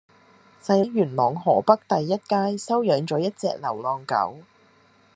[0.63, 4.37] 細佬喺元朗河北第一街收養左一隻流浪狗